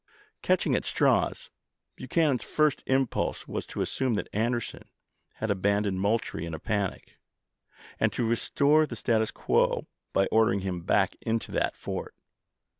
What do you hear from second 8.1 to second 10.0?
to restore the status quo